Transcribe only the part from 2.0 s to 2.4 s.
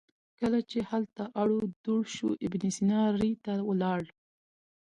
شو